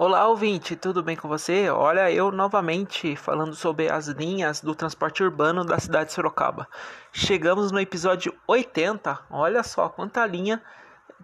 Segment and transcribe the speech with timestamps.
[0.00, 1.68] Olá, ouvinte, tudo bem com você?
[1.70, 6.68] Olha, eu novamente falando sobre as linhas do transporte urbano da cidade de Sorocaba.
[7.12, 9.18] Chegamos no episódio 80.
[9.28, 10.62] Olha só quanta linha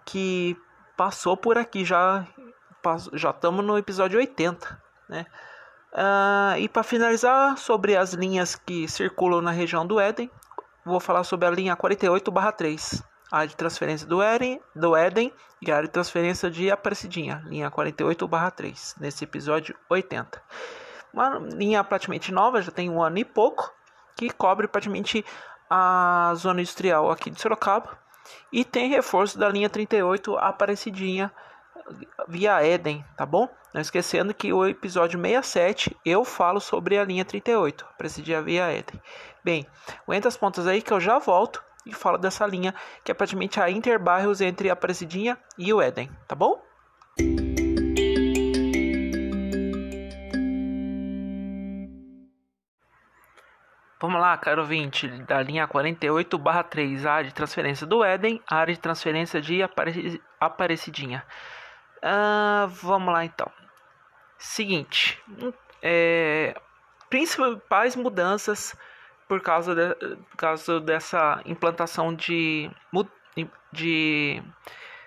[0.05, 0.57] que
[0.97, 2.27] passou por aqui já.
[3.13, 5.25] Já estamos no episódio 80, né?
[5.93, 10.29] Uh, e para finalizar sobre as linhas que circulam na região do Éden,
[10.85, 13.05] vou falar sobre a linha 48/3
[13.37, 17.71] área de transferência do Éden, do Éden e a área de transferência de Aparecidinha, linha
[17.71, 20.43] 48/3, nesse episódio 80.
[21.13, 23.73] Uma linha praticamente nova, já tem um ano e pouco,
[24.17, 25.25] que cobre praticamente
[25.69, 27.99] a zona industrial aqui de Sorocaba
[28.53, 31.33] e tem reforço da linha 38 Aparecidinha
[32.29, 33.49] via Éden, tá bom?
[33.73, 39.01] Não esquecendo que o episódio 67 eu falo sobre a linha 38, Aparecidinha via Éden.
[39.43, 39.67] Bem,
[40.07, 43.61] aguenta as pontas aí que eu já volto e fala dessa linha que é praticamente
[43.61, 46.63] a interbairros entre a Aparecidinha e o Éden, tá bom?
[54.01, 58.75] Vamos lá, caro ouvinte, da linha 48 barra 3, área de transferência do Éden, área
[58.75, 61.25] de transferência de Apare Aparecidinha.
[62.03, 63.51] Uh, vamos lá então.
[64.37, 65.19] Seguinte,
[65.81, 66.55] é,
[67.09, 68.77] principais mudanças
[69.29, 72.71] por causa, de, por causa dessa implantação de,
[73.73, 74.43] de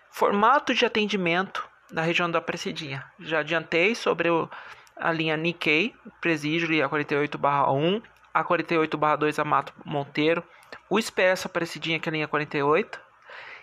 [0.10, 3.06] formato de atendimento na região da Presidinha.
[3.20, 4.50] Já adiantei sobre o,
[4.96, 8.02] a linha Nikkei, Presídio, a 48/1,
[8.34, 10.44] a 48/2 Amato Monteiro,
[10.90, 13.00] o Expresso Presidinha, que é a linha 48,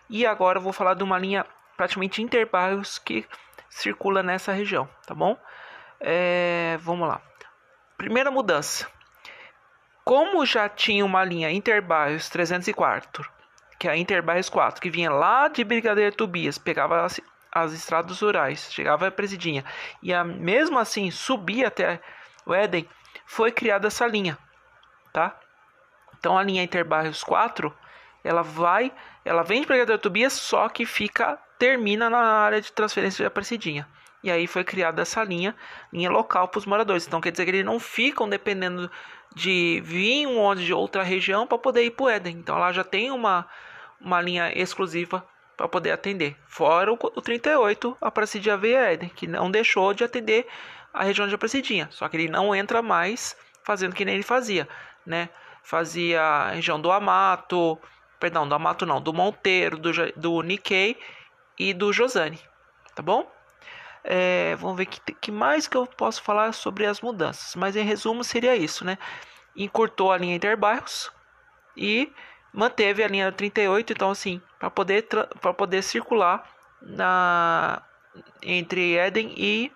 [0.08, 1.44] e agora eu vou falar de uma linha
[1.76, 3.26] praticamente interbairros que
[3.68, 5.36] circula nessa região, tá bom?
[6.00, 7.20] É, vamos lá.
[7.96, 8.86] Primeira mudança.
[10.04, 13.26] Como já tinha uma linha Interbairros 304,
[13.78, 17.18] que é a Interbairros 4, que vinha lá de Brigadeiro Tobias, pegava as,
[17.50, 19.64] as estradas rurais, chegava a Presidinha,
[20.02, 22.02] e a, mesmo assim subia até
[22.44, 22.86] o Éden,
[23.24, 24.36] foi criada essa linha,
[25.10, 25.34] tá?
[26.18, 27.74] Então a linha Interbairros 4,
[28.22, 28.92] ela vai,
[29.24, 33.88] ela vem de Brigadeiro Tobias, só que fica, termina na área de transferência de Aparecidinha.
[34.24, 35.54] E aí foi criada essa linha,
[35.92, 37.06] linha local para os moradores.
[37.06, 38.90] Então quer dizer que eles não ficam dependendo
[39.34, 42.38] de vir um ônibus de outra região para poder ir para o Éden.
[42.38, 43.46] Então lá já tem uma,
[44.00, 45.22] uma linha exclusiva
[45.58, 46.38] para poder atender.
[46.48, 50.46] Fora o, o 38, a Pracidia Veia Éden, que não deixou de atender
[50.94, 51.88] a região de Pracidinha.
[51.90, 54.66] Só que ele não entra mais fazendo que nem ele fazia,
[55.04, 55.28] né?
[55.62, 57.78] Fazia a região do Amato,
[58.18, 60.96] perdão, do Amato não, do Monteiro, do, do Nikkei
[61.58, 62.40] e do Josane,
[62.94, 63.30] tá bom?
[64.04, 67.54] É, vamos ver que, que mais que eu posso falar sobre as mudanças.
[67.56, 68.98] Mas em resumo seria isso, né?
[69.56, 71.10] Encurtou a linha interbairros
[71.76, 72.12] e
[72.52, 75.06] manteve a linha 38, então assim, para poder
[75.40, 76.48] para poder circular
[76.82, 77.82] na
[78.42, 79.72] entre Éden e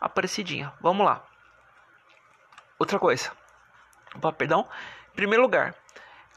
[0.00, 0.72] Aparecidinha.
[0.80, 1.24] Vamos lá.
[2.78, 3.32] Outra coisa.
[4.14, 4.68] Opa, perdão.
[5.12, 5.74] Em primeiro lugar,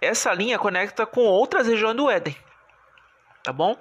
[0.02, 2.36] essa linha conecta com outras regiões do Éden.
[3.44, 3.78] Tá bom?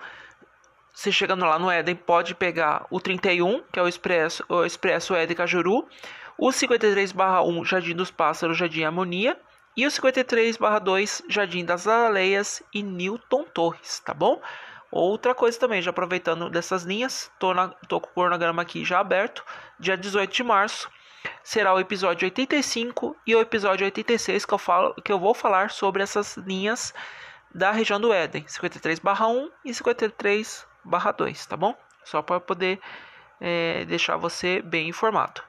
[1.01, 5.15] Você chegando lá no Éden, pode pegar o 31, que é o Expresso, o Expresso
[5.15, 5.89] Éden Cajuru,
[6.37, 9.35] o 53/1 Jardim dos Pássaros, Jardim Harmonia,
[9.75, 14.43] e o 53/2 Jardim das Aleias e Newton Torres, tá bom?
[14.93, 19.01] Outra coisa também, já aproveitando dessas linhas, tô, na, tô com o cronograma aqui já
[19.01, 19.43] aberto,
[19.79, 20.91] dia 18 de março,
[21.43, 25.71] será o episódio 85 e o episódio 86 que eu, falo, que eu vou falar
[25.71, 26.93] sobre essas linhas
[27.55, 31.75] da região do Éden, 53/1 e 53 barra 2, tá bom?
[32.05, 32.81] Só para poder
[33.41, 35.43] é, deixar você bem informado.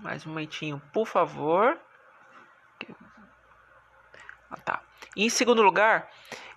[0.00, 1.78] Mais um momentinho, por favor.
[4.50, 4.82] Ah, tá.
[5.16, 6.10] em segundo lugar,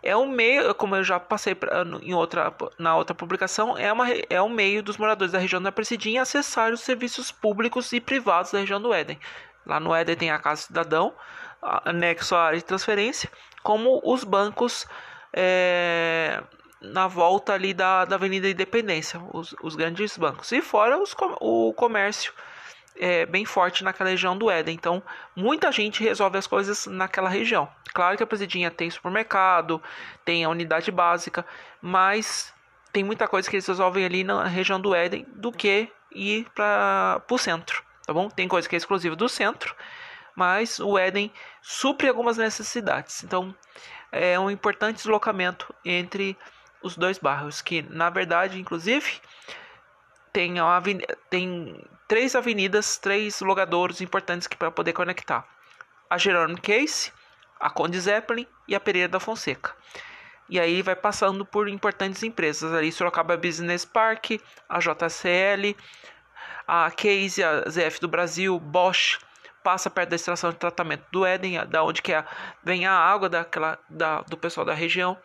[0.04, 4.08] é um meio, como eu já passei pra, em outra, na outra publicação, é, uma,
[4.30, 8.52] é um meio dos moradores da região da Presidinha acessar os serviços públicos e privados
[8.52, 9.20] da região do Éden.
[9.66, 11.14] Lá no Éden tem a Casa Cidadão,
[11.62, 13.32] anexo à área de transferência,
[13.64, 14.86] como os bancos
[15.34, 16.44] é,
[16.92, 20.52] na volta ali da, da Avenida Independência, os, os grandes bancos.
[20.52, 22.34] E fora os, o comércio
[22.98, 24.76] é, bem forte naquela região do Éden.
[24.76, 25.04] Então,
[25.36, 27.68] muita gente resolve as coisas naquela região.
[27.94, 29.82] Claro que a Presidinha tem supermercado,
[30.24, 31.46] tem a unidade básica,
[31.82, 32.54] mas
[32.92, 37.22] tem muita coisa que eles resolvem ali na região do Éden do que ir para
[37.30, 38.30] o centro, tá bom?
[38.30, 39.76] Tem coisa que é exclusiva do centro,
[40.36, 43.24] mas o Éden supre algumas necessidades.
[43.24, 43.54] Então,
[44.12, 46.38] é um importante deslocamento entre
[46.86, 49.20] os dois bairros, que na verdade, inclusive,
[50.32, 50.56] tem,
[51.30, 55.48] tem três avenidas, três logadouros importantes para poder conectar:
[56.10, 57.12] a Jerônimo Case,
[57.60, 59.74] a Conde Zeppelin e a Pereira da Fonseca.
[60.48, 64.40] E aí vai passando por importantes empresas ali, Sorocaba Business Park,
[64.70, 65.76] a JCL,
[66.68, 69.18] a Case, a ZF do Brasil, Bosch,
[69.64, 72.24] passa perto da estação de tratamento do Éden, da onde que é,
[72.64, 75.18] vem a água daquela, da, do pessoal da região.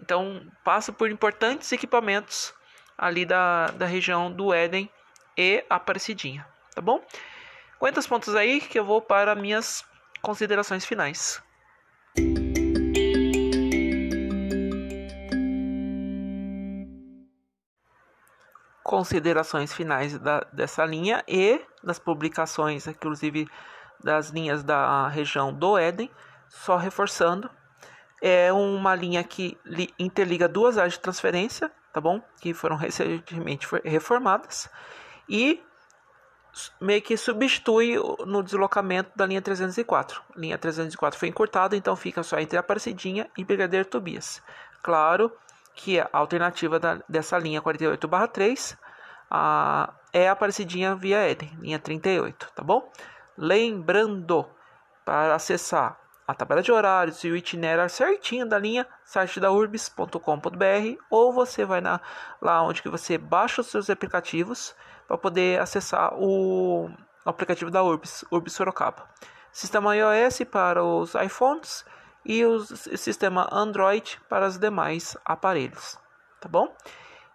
[0.00, 2.54] Então passa por importantes equipamentos
[2.96, 4.90] ali da, da região do Éden
[5.36, 7.00] e Aparecidinha, tá bom?
[7.78, 9.84] Quantos pontos aí que eu vou para minhas
[10.20, 11.42] considerações finais.
[18.82, 23.46] Considerações finais da, dessa linha e das publicações, inclusive
[24.02, 26.10] das linhas da região do Éden,
[26.48, 27.50] só reforçando,
[28.20, 29.56] é uma linha que
[29.98, 32.20] interliga duas áreas de transferência, tá bom?
[32.40, 34.68] Que foram recentemente reformadas
[35.28, 35.62] e
[36.80, 40.22] meio que substitui no deslocamento da linha 304.
[40.34, 44.42] A linha 304 foi encurtada, então fica só entre Aparecidinha e Brigadeiro Tobias.
[44.82, 45.32] Claro
[45.74, 48.76] que a alternativa da, dessa linha 48/3
[49.30, 52.90] a, é a Aparecidinha via Eden, linha 38, tá bom?
[53.36, 54.46] Lembrando,
[55.04, 55.98] para acessar
[56.28, 61.64] a tabela de horários e o itinerário certinho da linha, site da urbis.com.br ou você
[61.64, 62.02] vai na,
[62.42, 64.76] lá onde que você baixa os seus aplicativos
[65.06, 66.90] para poder acessar o
[67.24, 69.08] aplicativo da Urbis, Urbis Sorocaba.
[69.50, 71.82] Sistema iOS para os iPhones
[72.26, 75.98] e o sistema Android para os demais aparelhos,
[76.42, 76.76] tá bom?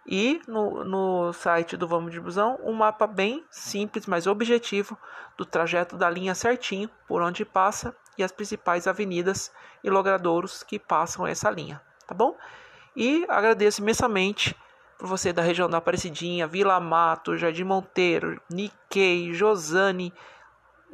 [0.06, 4.96] E no, no site do Vamos de Busão, um mapa bem simples, mas objetivo
[5.36, 9.52] do trajeto da linha certinho por onde passa e as principais avenidas
[9.82, 12.36] e logradouros que passam essa linha, tá bom?
[12.96, 14.56] E agradeço imensamente
[14.98, 20.12] por você da região da Aparecidinha, Vila Mato, Jardim Monteiro, Nikkei, Josane,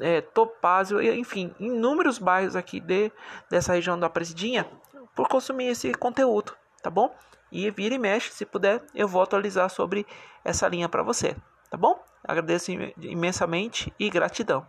[0.01, 3.13] é, Topázio, enfim, inúmeros bairros aqui de,
[3.51, 4.67] dessa região da Aparecidinha
[5.15, 7.15] por consumir esse conteúdo, tá bom?
[7.53, 10.07] E vira e mexe, se puder, eu vou atualizar sobre
[10.45, 11.37] essa linha para você,
[11.71, 12.03] tá bom?
[12.25, 14.67] Agradeço imensamente e gratidão.